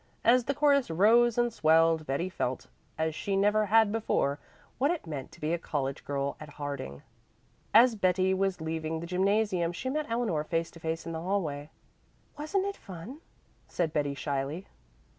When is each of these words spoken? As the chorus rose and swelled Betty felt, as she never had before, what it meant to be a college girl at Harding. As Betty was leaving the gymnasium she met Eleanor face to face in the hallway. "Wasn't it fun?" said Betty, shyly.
As 0.25 0.45
the 0.45 0.55
chorus 0.55 0.89
rose 0.89 1.37
and 1.37 1.53
swelled 1.53 2.07
Betty 2.07 2.27
felt, 2.27 2.65
as 2.97 3.13
she 3.13 3.35
never 3.35 3.67
had 3.67 3.91
before, 3.91 4.39
what 4.79 4.89
it 4.89 5.05
meant 5.05 5.31
to 5.33 5.39
be 5.39 5.53
a 5.53 5.59
college 5.59 6.03
girl 6.05 6.35
at 6.39 6.49
Harding. 6.57 7.03
As 7.71 7.93
Betty 7.93 8.33
was 8.33 8.59
leaving 8.59 8.99
the 8.99 9.05
gymnasium 9.05 9.71
she 9.71 9.91
met 9.91 10.09
Eleanor 10.09 10.43
face 10.43 10.71
to 10.71 10.79
face 10.79 11.05
in 11.05 11.11
the 11.11 11.21
hallway. 11.21 11.69
"Wasn't 12.35 12.65
it 12.65 12.77
fun?" 12.77 13.19
said 13.67 13.93
Betty, 13.93 14.15
shyly. 14.15 14.65